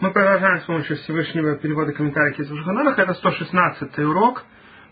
[0.00, 3.02] Мы продолжаем с помощью Всевышнего перевода комментариев из Ужганараха.
[3.02, 4.44] Это 116 урок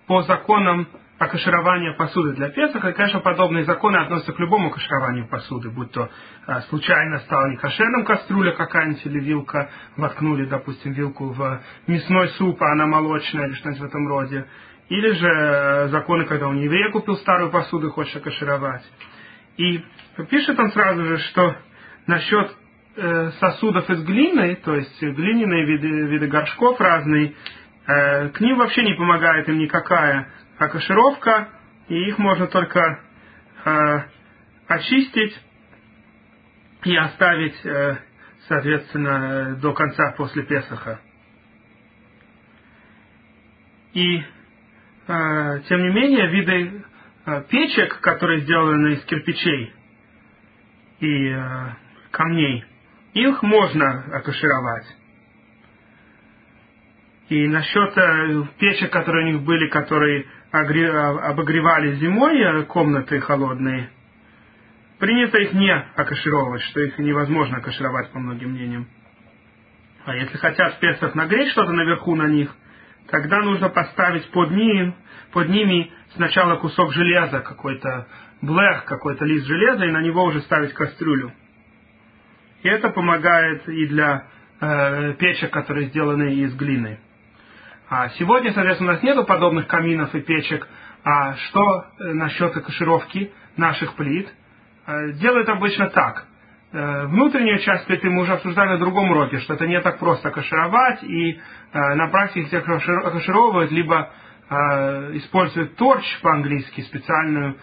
[0.09, 2.89] по законам окаширования посуды для Песаха.
[2.89, 6.11] И, конечно, подобные законы относятся к любому кашированию посуды, будь то
[6.49, 12.73] а, случайно стала некошерным кастрюля какая-нибудь или вилка, воткнули, допустим, вилку в мясной суп, а
[12.73, 14.45] она молочная или что-нибудь в этом роде.
[14.89, 18.83] Или же э, законы, когда он еврей купил старую посуду и хочет окашировать.
[19.57, 19.85] И
[20.29, 21.55] пишет он сразу же, что
[22.09, 22.57] насчет
[23.41, 27.35] сосудов из глины, то есть глиняные виды, виды горшков разные,
[27.87, 31.49] э, к ним вообще не помогает им никакая окашировка,
[31.89, 33.01] и их можно только
[33.65, 34.01] э,
[34.69, 35.39] очистить
[36.85, 37.57] и оставить,
[38.47, 41.01] соответственно, до конца после Песаха.
[43.93, 44.23] И,
[45.07, 46.85] тем не менее, виды
[47.49, 49.73] печек, которые сделаны из кирпичей
[51.01, 51.37] и
[52.13, 52.65] камней–
[53.17, 54.87] их можно акушировать.
[57.29, 63.91] И насчет э, печек, которые у них были, которые обогревали зимой э, комнаты холодные,
[64.99, 68.87] принято их не акашировать, что их невозможно акашировать по многим мнениям.
[70.05, 72.55] А если хотят в Песах нагреть что-то наверху на них,
[73.09, 74.95] тогда нужно поставить под, ним,
[75.33, 78.07] под ними сначала кусок железа, какой-то
[78.41, 81.33] блэх, какой-то лист железа, и на него уже ставить кастрюлю.
[82.67, 84.25] И это помогает и для
[84.61, 86.99] э, печек, которые сделаны из глины.
[87.89, 90.67] А сегодня, соответственно, у нас нет подобных каминов и печек.
[91.05, 94.29] А что э, насчет кашировки наших плит?
[94.85, 96.27] Э, делают обычно так.
[96.73, 100.33] Э, внутреннюю часть плиты мы уже обсуждали на другом уроке, что это не так просто
[100.33, 101.41] кашировать, и
[101.73, 104.11] на практике все кашировывают, либо
[104.49, 107.57] используют торч по-английски, специальную,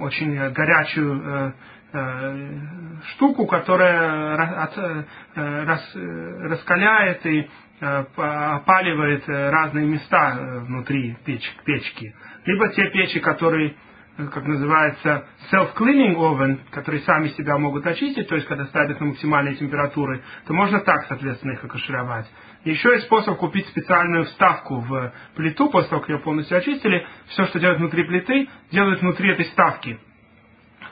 [0.00, 1.54] очень горячую
[1.92, 12.14] штуку, которая э, рас, раскаляет и э, опаливает разные места внутри печ, печки.
[12.46, 13.74] Либо те печи, которые,
[14.16, 19.56] как называется, self-cleaning oven, которые сами себя могут очистить, то есть когда ставят на максимальные
[19.56, 22.26] температуры, то можно так, соответственно, их окашировать.
[22.64, 27.06] Еще есть способ купить специальную вставку в плиту, после того, как ее полностью очистили.
[27.26, 29.98] Все, что делают внутри плиты, делают внутри этой вставки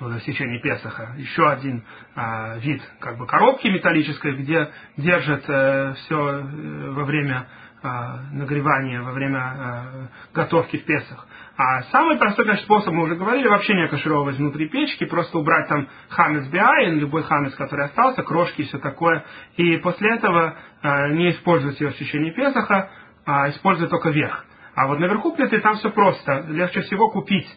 [0.01, 1.15] в течение Песаха.
[1.17, 1.85] Еще один
[2.15, 7.47] а, вид как бы коробки металлической, где держат э, все э, во время
[7.83, 11.27] а, нагревания, во время а, готовки в Песах.
[11.57, 15.69] А самый простой, конечно, способ, мы уже говорили, вообще не кашировать внутри печки, просто убрать
[15.69, 19.25] там хамец биаин, любой хамец, который остался, крошки и все такое.
[19.57, 22.91] И после этого а, не использовать ее в течение Песаха,
[23.27, 24.45] а использовать только верх.
[24.75, 26.47] А вот наверху плиты там все просто.
[26.49, 27.49] Легче всего купить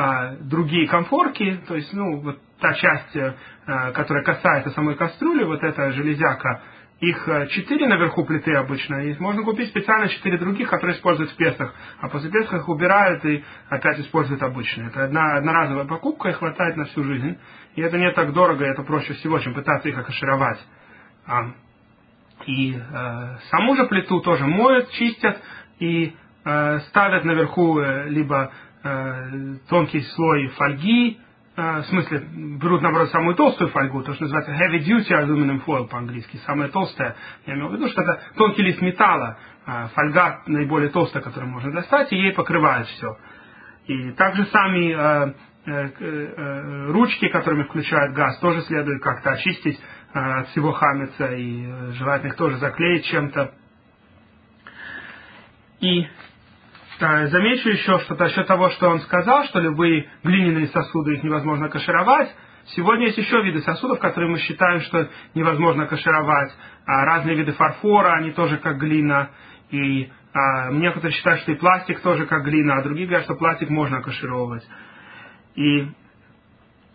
[0.00, 3.16] а, другие комфорки, то есть, ну, вот та часть,
[3.66, 6.62] а, которая касается самой кастрюли, вот эта железяка,
[7.00, 11.36] их э, четыре наверху плиты обычно, и можно купить специально четыре других, которые используют в
[11.36, 14.86] Песах, а после Песах их убирают и опять используют обычные.
[14.86, 17.36] Это одна, одноразовая покупка и хватает на всю жизнь.
[17.74, 20.58] И это не так дорого, это проще всего, чем пытаться их окашировать.
[21.26, 21.52] А,
[22.46, 25.40] и э, саму же плиту тоже моют, чистят
[25.80, 28.67] и э, ставят наверху э, либо Э,
[29.68, 31.18] тонкий слой фольги,
[31.56, 32.22] э, в смысле,
[32.60, 37.16] берут, наоборот, самую толстую фольгу, то, что называется heavy duty aluminum foil по-английски, самая толстая,
[37.46, 41.72] я имею в виду, что это тонкий лист металла, э, фольга наиболее толстая, которую можно
[41.72, 43.16] достать, и ей покрывает все.
[43.86, 45.34] И также сами
[46.90, 49.78] ручки, которыми включают газ, тоже следует как-то очистить
[50.14, 53.52] от всего хамица, и желательно их тоже заклеить чем-то.
[55.80, 56.06] И
[56.98, 61.68] Замечу еще, что за счет того, что он сказал, что любые глиняные сосуды их невозможно
[61.68, 62.28] кашировать,
[62.74, 66.52] сегодня есть еще виды сосудов, которые мы считаем, что невозможно кашировать.
[66.86, 69.30] А разные виды фарфора, они тоже как глина.
[69.70, 73.70] И а, некоторые считают, что и пластик тоже как глина, а другие говорят, что пластик
[73.70, 74.66] можно кашировать.
[75.54, 75.88] И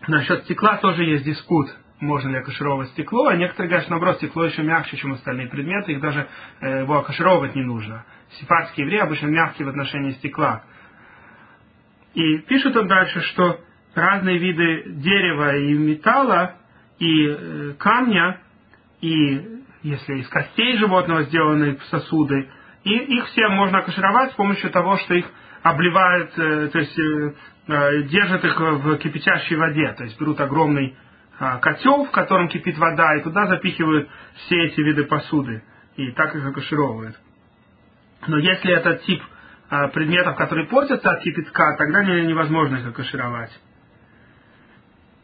[0.07, 1.69] насчет стекла тоже есть дискут
[2.03, 5.93] можно ли акашировать стекло, а некоторые говорят, что наоборот, стекло еще мягче, чем остальные предметы,
[5.93, 6.27] их даже
[6.61, 8.05] э, его акашировать не нужно.
[8.39, 10.63] Сефардские евреи обычно мягкие в отношении стекла.
[12.13, 13.59] И пишут он дальше, что
[13.95, 16.55] разные виды дерева и металла,
[16.99, 18.41] и э, камня,
[19.01, 22.49] и если из костей животного сделаны сосуды,
[22.83, 25.25] и их все можно акашировать с помощью того, что их
[25.63, 26.99] обливают, э, то есть
[28.09, 30.97] держат их в кипятящей воде, то есть берут огромный
[31.37, 35.63] котел, в котором кипит вода, и туда запихивают все эти виды посуды,
[35.95, 37.19] и так их окашировывают.
[38.27, 39.21] Но если это тип
[39.69, 43.51] а, предметов, которые портятся от кипятка, тогда невозможно их окашировать.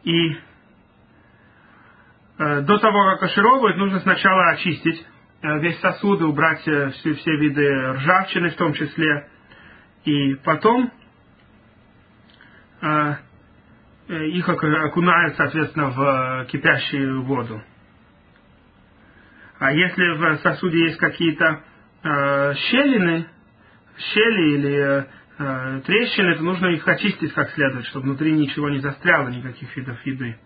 [0.02, 0.36] И
[2.38, 5.06] э, до того, как кашировывать, нужно сначала очистить
[5.42, 9.28] э, весь сосуд и убрать э, все, все виды ржавчины в том числе.
[10.04, 10.90] И потом
[14.10, 17.62] их окунают, соответственно, в кипящую воду.
[19.58, 21.62] А если в сосуде есть какие-то
[22.02, 23.26] э, щелины,
[23.98, 25.06] щели или
[25.38, 30.04] э, трещины, то нужно их очистить как следует, чтобы внутри ничего не застряло, никаких видов
[30.06, 30.38] еды.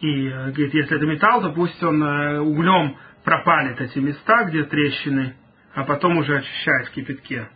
[0.00, 4.64] И э, говорит, если это металл, то пусть он э, углем пропалит эти места, где
[4.64, 5.36] трещины,
[5.74, 7.48] а потом уже очищает в кипятке.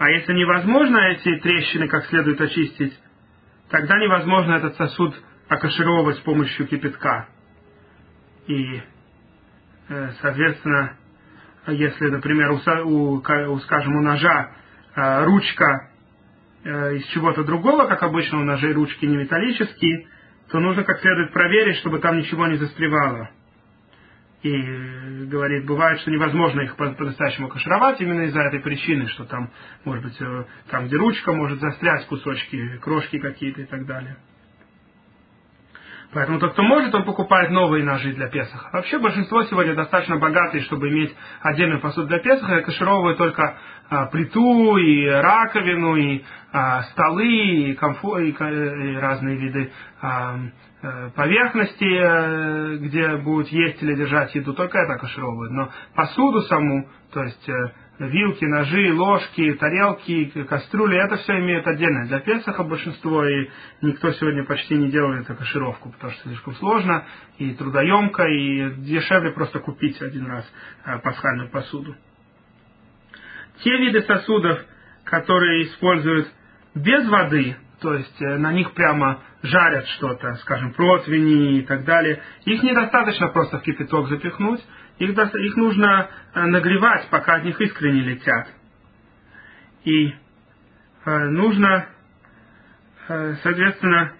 [0.00, 2.98] А если невозможно эти трещины как следует очистить,
[3.68, 5.14] тогда невозможно этот сосуд
[5.46, 7.28] акашировать с помощью кипятка.
[8.46, 8.80] И,
[9.90, 10.96] э, соответственно,
[11.66, 14.52] если, например, у, у скажем, у ножа
[14.96, 15.90] э, ручка
[16.64, 20.08] э, из чего-то другого, как обычно у ножей ручки не металлические,
[20.50, 23.28] то нужно как следует проверить, чтобы там ничего не застревало.
[24.42, 29.50] И говорит, бывает, что невозможно их по-настоящему кашировать именно из-за этой причины, что там,
[29.84, 30.18] может быть,
[30.70, 34.16] там, где ручка может застрять кусочки, крошки какие-то и так далее.
[36.12, 38.68] Поэтому тот, кто может, он покупает новые ножи для Песаха.
[38.72, 43.56] Вообще большинство сегодня достаточно богатые, чтобы иметь отдельную посуду для Песаха, и кашировывают только
[43.88, 46.22] а, плиту, и раковину, и
[46.52, 49.72] а, столы, и, комфор, и, и разные виды
[50.02, 50.36] а,
[50.82, 55.52] э, поверхности, э, где будут есть или держать еду, только это кашировывают.
[55.52, 57.70] Но посуду саму, то есть э,
[58.06, 63.48] вилки, ножи, ложки, тарелки, кастрюли, это все имеет отдельно для Песаха большинство, и
[63.82, 67.04] никто сегодня почти не делает кашировку, потому что слишком сложно
[67.38, 70.50] и трудоемко, и дешевле просто купить один раз
[70.84, 71.94] э, пасхальную посуду.
[73.62, 74.58] Те виды сосудов,
[75.04, 76.28] которые используют
[76.74, 82.22] без воды, то есть э, на них прямо жарят что-то, скажем, противни и так далее,
[82.44, 84.60] их недостаточно просто в кипяток запихнуть,
[85.00, 88.48] их, их нужно э, нагревать, пока от них искры не летят.
[89.84, 90.14] И
[91.04, 91.86] э, нужно,
[93.08, 94.12] э, соответственно,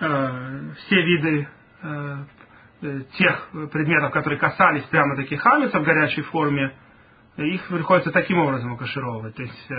[0.00, 1.46] все виды
[3.12, 6.74] тех предметов, которые касались прямо таких хамица в горячей форме,
[7.36, 9.36] их приходится таким образом кашировать.
[9.36, 9.70] То есть,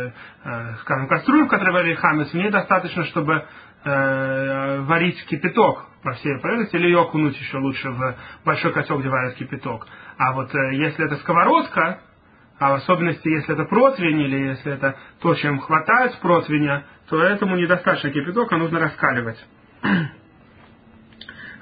[0.82, 3.46] скажем, кастрюлю, в которой варили хамец, мне достаточно, чтобы
[3.84, 8.16] варить кипяток по всей поверхности, или ее окунуть еще лучше в
[8.46, 9.88] большой котел, где варят кипяток.
[10.18, 12.02] А вот э, если это сковородка,
[12.60, 17.22] а в особенности, если это противень, или если это то, чем хватает с противня, то
[17.22, 19.44] этому недостаточно кипяток, а нужно раскаливать.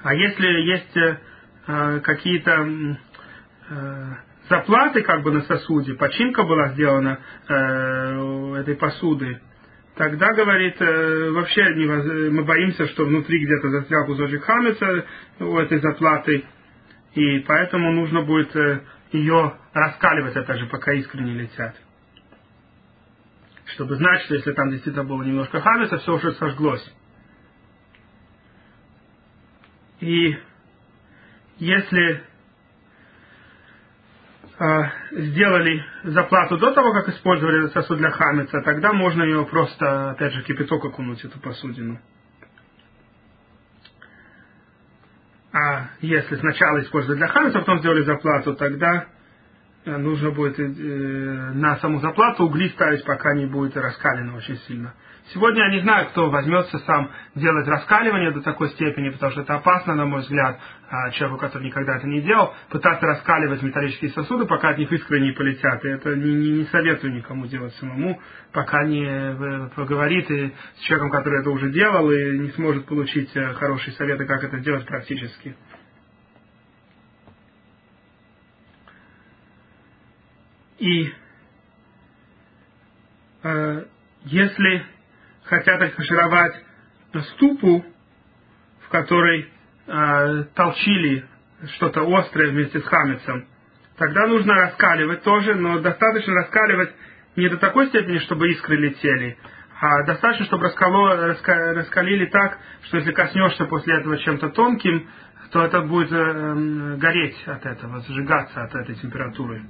[0.02, 2.96] А если есть э, какие-то
[3.70, 4.14] э,
[4.48, 7.18] заплаты как бы на сосуде, починка была сделана
[7.48, 9.40] э, этой посуды,
[9.96, 12.32] тогда, говорит, э, вообще невоз...
[12.32, 15.06] мы боимся, что внутри где-то застрял кусочек хамица
[15.40, 16.44] у этой заплаты,
[17.14, 18.80] и поэтому нужно будет э,
[19.12, 21.74] ее раскаливать, это же, пока искры не летят.
[23.74, 26.92] Чтобы знать, что если там действительно было немножко хамица, все уже сожглось.
[30.00, 30.36] И
[31.58, 32.31] если а,
[35.10, 40.32] сделали заплату до того, как использовали этот сосуд для хамица, тогда можно ее просто, опять
[40.32, 41.98] же, кипяток окунуть, эту посудину.
[45.52, 49.06] А если сначала использовали для хамица, потом сделали заплату, тогда
[49.84, 50.62] нужно будет э,
[51.54, 54.94] на саму заплату угли ставить, пока не будет раскалено очень сильно.
[55.32, 59.54] Сегодня я не знаю, кто возьмется сам делать раскаливание до такой степени, потому что это
[59.54, 60.58] опасно, на мой взгляд,
[60.90, 65.20] а, человеку, который никогда это не делал, пытаться раскаливать металлические сосуды, пока от них искры
[65.20, 65.84] не полетят.
[65.84, 68.20] И это не, не, не советую никому делать самому,
[68.52, 73.34] пока не э, поговорит и с человеком, который это уже делал, и не сможет получить
[73.34, 75.56] э, хорошие советы, как это делать практически.
[80.82, 81.14] И
[83.44, 83.84] э,
[84.24, 84.84] если
[85.44, 86.56] хотят отфашировать
[87.34, 87.86] ступу,
[88.80, 89.48] в которой
[89.86, 91.24] э, толчили
[91.76, 93.46] что-то острое вместе с хамицем,
[93.96, 96.92] тогда нужно раскаливать тоже, но достаточно раскаливать
[97.36, 99.38] не до такой степени, чтобы искры летели,
[99.80, 105.08] а достаточно, чтобы раскало, раска, раскалили так, что если коснешься после этого чем-то тонким,
[105.52, 109.62] то это будет э, гореть от этого, зажигаться от этой температуры.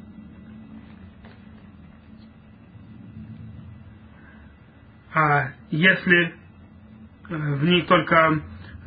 [5.14, 6.32] А если э,
[7.28, 8.40] в ней только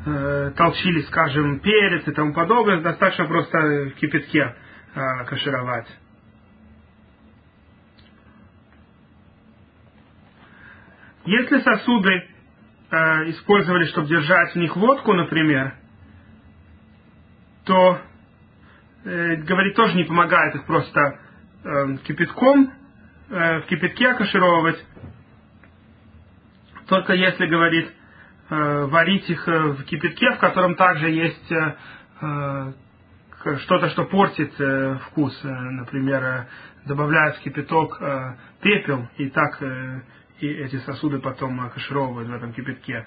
[0.05, 4.55] э, толчили, скажем, перец и тому подобное, достаточно просто в кипятке
[4.95, 5.87] э, кашировать.
[11.25, 12.11] Если сосуды
[12.91, 12.95] э,
[13.31, 15.75] использовали, чтобы держать в них водку, например,
[17.65, 17.99] то,
[19.05, 21.19] э, говорит, тоже не помогает их просто
[21.63, 22.71] э, кипятком,
[23.29, 24.83] э, в кипятке окашировывать.
[26.87, 27.91] Только если, говорит,
[28.49, 32.73] э, варить их э, в кипятке, в котором также есть э,
[33.59, 34.53] что-то, что портит
[35.07, 35.39] вкус.
[35.43, 36.47] Например,
[36.85, 38.01] добавляют в кипяток
[38.59, 39.61] пепел, и так
[40.39, 43.05] и эти сосуды потом кашировывают в этом кипятке,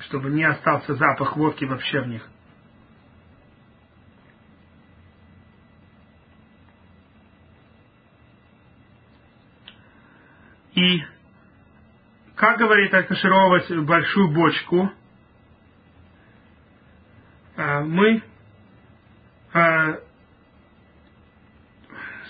[0.00, 2.28] чтобы не остался запах водки вообще в них.
[10.74, 11.04] И
[12.36, 14.92] как говорит откашировать большую бочку,
[17.56, 18.22] э, мы
[19.52, 19.98] э,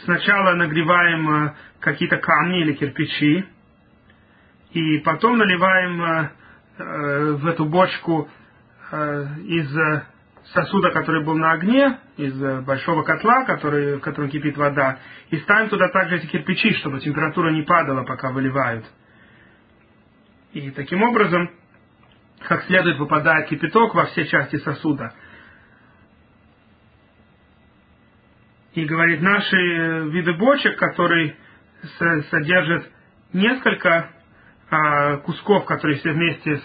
[0.04, 3.46] сначала нагреваем какие-то камни или кирпичи,
[4.72, 6.30] и потом наливаем э,
[6.78, 8.28] э, в эту бочку
[8.90, 9.74] э, из
[10.52, 12.34] сосуда, который был на огне, из
[12.64, 14.98] большого котла, который, в котором кипит вода,
[15.30, 18.84] и ставим туда также эти кирпичи, чтобы температура не падала, пока выливают.
[20.56, 21.50] И таким образом,
[22.48, 25.12] как следует, попадает кипяток во все части сосуда.
[28.72, 29.54] И говорит, наши
[30.08, 31.36] виды бочек, которые
[32.30, 32.90] содержат
[33.34, 34.10] несколько
[34.70, 36.58] а, кусков, которые все вместе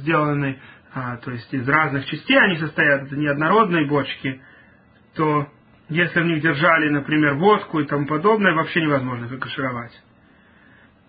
[0.00, 0.60] сделаны,
[0.92, 4.42] а, то есть из разных частей они состоят, это неоднородные бочки,
[5.14, 5.48] то
[5.88, 9.98] если в них держали, например, водку и тому подобное, вообще невозможно их кашировать.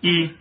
[0.00, 0.34] И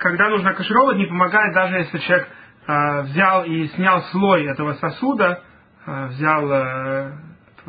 [0.00, 2.28] когда нужно кашировать, не помогает даже если человек
[2.66, 5.42] а, взял и снял слой этого сосуда,
[5.86, 7.12] а, взял а,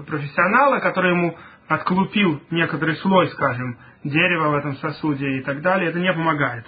[0.06, 1.38] профессионала, который ему
[1.68, 6.66] отклупил некоторый слой, скажем, дерева в этом сосуде и так далее, это не помогает.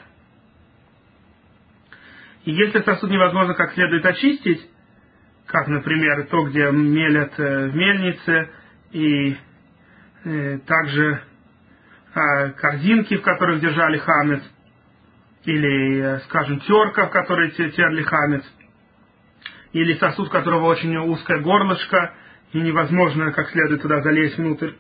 [2.45, 4.65] И если сосуд невозможно как следует очистить,
[5.45, 8.49] как, например, то, где мелят э, в мельнице,
[8.91, 9.37] и
[10.23, 11.21] э, также
[12.13, 14.43] э, корзинки, в которых держали хамец,
[15.47, 18.43] или, э, скажем, терка, в которой терли хамец,
[19.71, 22.13] или сосуд, у которого очень узкое горлышко,
[22.51, 24.73] и невозможно как следует туда залезть внутрь,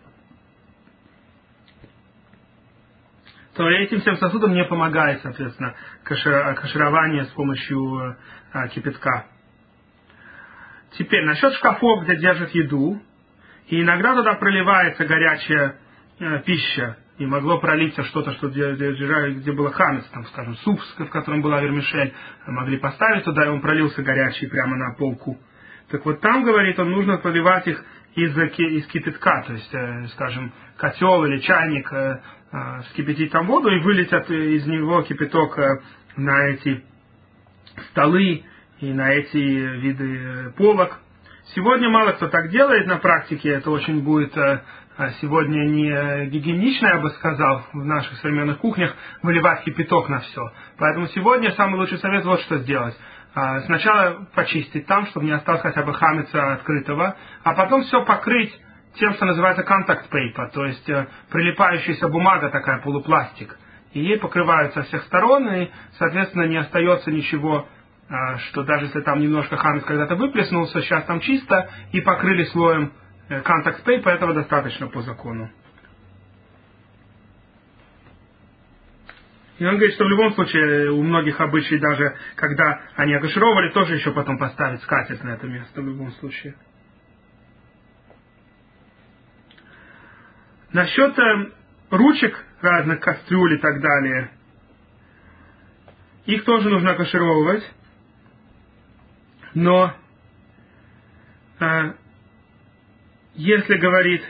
[3.55, 8.17] то этим всем сосудам не помогает, соответственно, каширование с помощью
[8.51, 9.25] а, кипятка.
[10.97, 13.01] Теперь, насчет шкафов, где держат еду,
[13.67, 15.79] и иногда туда проливается горячая
[16.19, 18.91] э, пища, и могло пролиться что-то, что где, где,
[19.31, 22.13] где было хамец, там, скажем, суп, в котором была вермишель,
[22.45, 25.37] могли поставить туда, и он пролился горячий прямо на полку.
[25.89, 27.83] Так вот там, говорит, он нужно поливать их
[28.15, 32.19] из, из кипятка, то есть, э, скажем, котел или чайник э,
[32.51, 35.81] а, вскипятить там воду и вылетят из него кипяток э,
[36.15, 36.83] на эти
[37.91, 38.43] столы
[38.79, 40.99] и на эти виды э, полок.
[41.55, 44.61] Сегодня мало кто так делает на практике, это очень будет э,
[45.21, 50.41] сегодня не гигиенично, я бы сказал, в наших современных кухнях выливать кипяток на все.
[50.77, 52.97] Поэтому сегодня самый лучший совет вот что сделать.
[53.35, 58.51] А, сначала почистить там, чтобы не осталось хотя бы хамица открытого, а потом все покрыть
[58.95, 63.55] тем, что называется contact paper, то есть э, прилипающаяся бумага такая, полупластик.
[63.93, 67.67] И ей покрывают со всех сторон, и, соответственно, не остается ничего,
[68.09, 72.91] э, что даже если там немножко хамец когда-то выплеснулся, сейчас там чисто, и покрыли слоем
[73.29, 75.49] contact paper, этого достаточно по закону.
[79.57, 83.95] И он говорит, что в любом случае у многих обычай даже, когда они акашировали, тоже
[83.95, 86.55] еще потом поставить скатерть на это место в любом случае.
[90.73, 91.51] Насчет э,
[91.89, 94.29] ручек разных кастрюль и так далее,
[96.25, 97.63] их тоже нужно кашировывать,
[99.55, 99.93] но
[101.59, 101.93] э,
[103.37, 104.23] если говорит,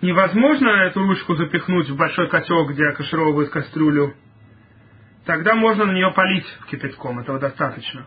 [0.00, 4.14] невозможно эту ручку запихнуть в большой котел, где кашировывают кастрюлю,
[5.26, 8.06] тогда можно на нее полить кипятком, этого достаточно.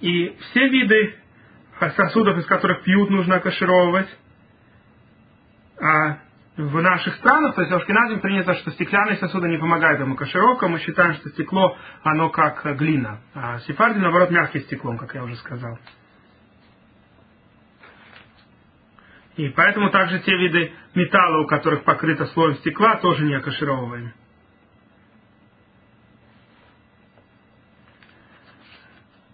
[0.00, 1.14] И все виды
[1.96, 4.08] сосудов, из которых пьют, нужно кашировывать.
[5.80, 6.18] А
[6.56, 10.68] в наших странах, то есть в Ашкеназе принято, что стеклянные сосуды не помогают ему кашировка,
[10.68, 13.20] мы считаем, что стекло, оно как глина.
[13.34, 15.78] А сефарди, наоборот, мягким стеклом, как я уже сказал.
[19.36, 24.12] И поэтому также те виды металла, у которых покрыто слоем стекла, тоже не окашировываем.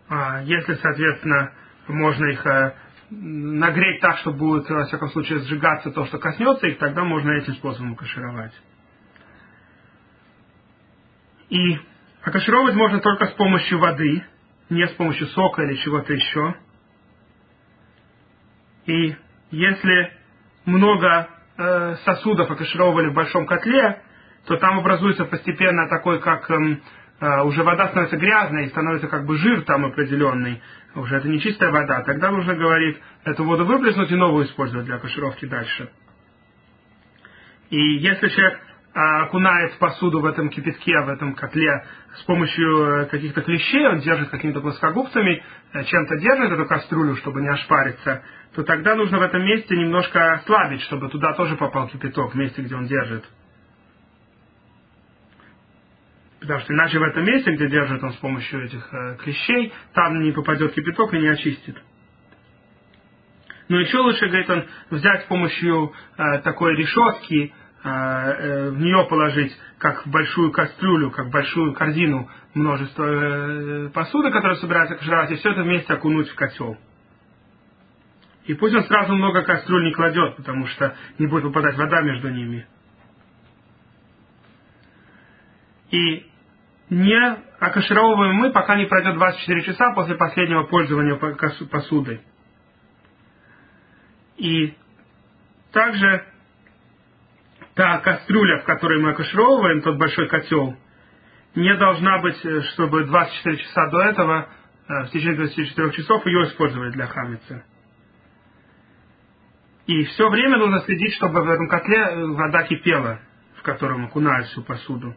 [0.09, 1.53] А если, соответственно,
[1.87, 2.75] можно их э,
[3.11, 7.55] нагреть так, что будет, во всяком случае, сжигаться то, что коснется их, тогда можно этим
[7.55, 8.53] способом кашировать.
[11.51, 11.79] И
[12.23, 14.25] А кашировать можно только с помощью воды,
[14.69, 16.55] не с помощью сока или чего-то еще.
[18.87, 19.17] И
[19.51, 20.13] если
[20.65, 24.03] много э, сосудов окашировали в большом котле,
[24.47, 26.83] то там образуется постепенно такой, как эм,
[27.21, 30.63] э, уже вода становится грязной, становится как бы жир там определенный.
[30.95, 32.03] Уже это не чистая вода.
[32.03, 35.91] Тогда нужно, говорит, эту воду выплеснуть и новую использовать для кашировки дальше.
[37.71, 38.61] И если человек
[38.93, 41.85] а, окунает посуду в этом кипятке, в этом котле
[42.17, 47.41] с помощью э, каких-то клещей, он держит какими-то плоскогубцами, э, чем-то держит эту кастрюлю, чтобы
[47.41, 48.23] не ошпариться,
[48.55, 52.63] то тогда нужно в этом месте немножко ослабить, чтобы туда тоже попал кипяток, в месте,
[52.63, 53.25] где он держит.
[56.41, 60.21] Потому что иначе в этом месте, где держит он с помощью этих э, клещей, там
[60.21, 61.77] не попадет кипяток и не очистит.
[63.69, 67.53] Но еще лучше, говорит он, взять с помощью э, такой решетки,
[67.85, 73.91] э, э, в нее положить, как в большую кастрюлю, как в большую корзину множество э,
[73.91, 76.79] посуды, которая собирается кашировать, и все это вместе окунуть в котел.
[78.51, 82.31] И пусть он сразу много кастрюль не кладет, потому что не будет выпадать вода между
[82.31, 82.67] ними.
[85.93, 86.27] И
[86.89, 91.15] не окашировываем мы, пока не пройдет 24 часа после последнего пользования
[91.71, 92.23] посудой.
[94.37, 94.75] И
[95.71, 96.25] также
[97.75, 100.77] та кастрюля, в которой мы окашировываем, тот большой котел,
[101.55, 104.49] не должна быть, э, чтобы 24 часа до этого,
[104.89, 107.63] э, в течение 24 часов ее использовали для хамицы.
[109.91, 113.19] И все время нужно следить, чтобы в этом котле э, вода кипела,
[113.57, 115.17] в котором окунают всю посуду.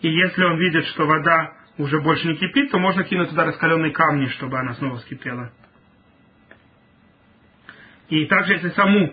[0.00, 3.92] И если он видит, что вода уже больше не кипит, то можно кинуть туда раскаленные
[3.92, 5.52] камни, чтобы она снова вскипела.
[8.08, 9.12] И также, если саму,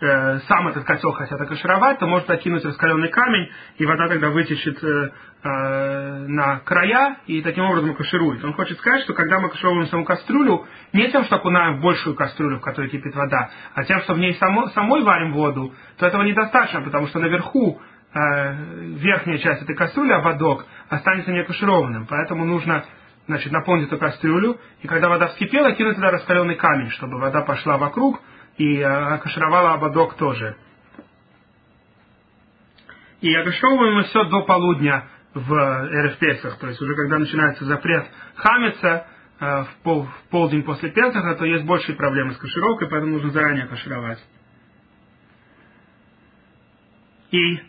[0.00, 4.82] э, сам этот котел хотят окашировать, то можно кинуть раскаленный камень, и вода тогда вытечет
[4.82, 5.10] э,
[5.42, 8.44] э, на края, и таким образом окаширует.
[8.44, 12.14] Он хочет сказать, что когда мы окашировываем саму кастрюлю, не тем, что окунаем в большую
[12.16, 16.06] кастрюлю, в которой кипит вода, а тем, что в ней само, самой варим воду, то
[16.06, 17.80] этого недостаточно, потому что наверху
[18.12, 22.06] Э, верхняя часть этой кастрюли, ободок, останется некашированным.
[22.06, 22.84] Поэтому нужно
[23.28, 27.78] значит, наполнить эту кастрюлю, и когда вода вскипела, кинуть туда раскаленный камень, чтобы вода пошла
[27.78, 28.20] вокруг
[28.60, 30.54] и э, окашировала ободок тоже.
[33.22, 38.06] И окашировываем мы все до полудня в Эрев Песах, то есть уже когда начинается запрет
[38.34, 39.06] хамиться,
[39.40, 44.22] э, в полдень после Песаха, то есть большие проблемы с кашировкой, поэтому нужно заранее кашировать.
[47.30, 47.62] И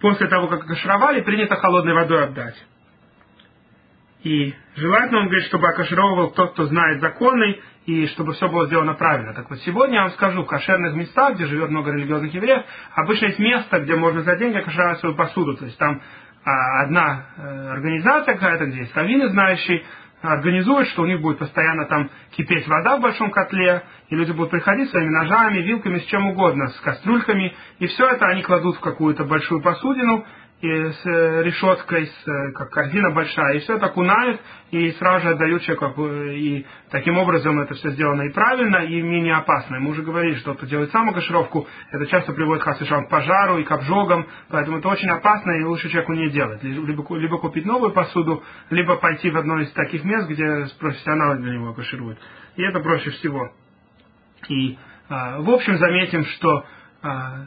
[0.00, 2.56] после того, как кашировали, принято холодной водой отдать.
[4.22, 8.94] И желательно, он говорит, чтобы окашировывал тот, кто знает законы, и чтобы все было сделано
[8.94, 9.32] правильно.
[9.34, 12.62] Так вот, сегодня я вам скажу, в кошерных местах, где живет много религиозных евреев,
[12.94, 15.56] обычно есть место, где можно за деньги окашировать свою посуду.
[15.56, 16.00] То есть там
[16.44, 19.82] а, одна э, организация какая-то, где есть раввины знающие,
[20.22, 24.50] организуют, что у них будет постоянно там кипеть вода в большом котле, и люди будут
[24.50, 28.80] приходить своими ножами, вилками, с чем угодно, с кастрюльками, и все это они кладут в
[28.80, 30.26] какую-то большую посудину,
[30.60, 35.22] и с э, решеткой, с, э, как корзина большая, и все это окунают, и сразу
[35.24, 39.80] же отдают человеку, и таким образом это все сделано и правильно, и менее опасно.
[39.80, 44.26] Мы уже говорили, что кто делает самокашировку, это часто приводит к пожару и к обжогам,
[44.50, 46.62] поэтому это очень опасно, и лучше человеку не делать.
[46.62, 51.54] Либо, либо купить новую посуду, либо пойти в одно из таких мест, где профессионалы для
[51.54, 52.18] него кашируют.
[52.56, 53.50] И это проще всего.
[54.48, 56.66] И, а, в общем, заметим, что
[57.02, 57.46] а,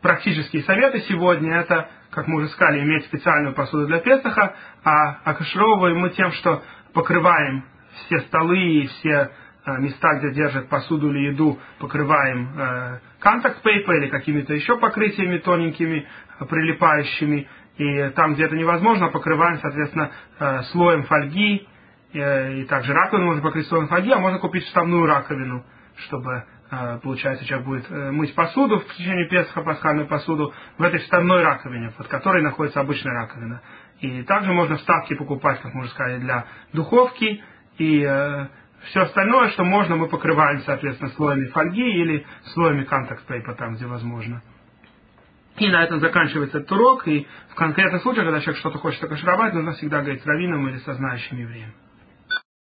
[0.00, 5.98] практические советы сегодня это как мы уже сказали, иметь специальную посуду для Песаха, а окашировываем
[5.98, 6.62] мы тем, что
[6.94, 7.64] покрываем
[8.06, 9.30] все столы и все
[9.66, 15.38] э, места, где держат посуду или еду, покрываем э, контакт paper или какими-то еще покрытиями
[15.38, 16.06] тоненькими,
[16.40, 17.48] э, прилипающими.
[17.76, 20.10] И там, где это невозможно, покрываем, соответственно,
[20.72, 21.64] слоем фольги.
[22.12, 26.42] И также раковину можно покрыть слоем фольги, а можно купить вставную раковину, чтобы
[27.02, 31.92] получается, человек будет э, мыть посуду в течение Песха, пасхальную посуду, в этой вставной раковине,
[31.96, 33.62] под которой находится обычная раковина.
[34.00, 37.42] И также можно вставки покупать, как мы уже сказали, для духовки.
[37.78, 38.46] И э,
[38.90, 43.86] все остальное, что можно, мы покрываем, соответственно, слоями фольги или слоями контакт пейпа там, где
[43.86, 44.42] возможно.
[45.56, 47.08] И на этом заканчивается этот урок.
[47.08, 50.78] И в конкретных случаях, когда человек что-то хочет окашировать, нужно всегда говорить с раввином или
[50.78, 51.72] со знающим евреем.